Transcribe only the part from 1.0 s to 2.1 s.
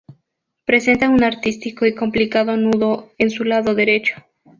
un artístico y